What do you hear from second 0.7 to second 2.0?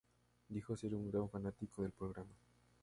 ser un gran fanático del